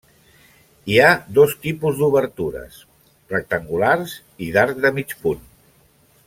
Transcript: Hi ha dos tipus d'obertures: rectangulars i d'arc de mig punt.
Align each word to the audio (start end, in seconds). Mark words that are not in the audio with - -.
Hi 0.93 0.95
ha 0.99 1.09
dos 1.39 1.53
tipus 1.65 1.99
d'obertures: 1.99 2.79
rectangulars 3.35 4.17
i 4.47 4.49
d'arc 4.57 4.83
de 4.87 4.93
mig 4.99 5.15
punt. 5.27 5.47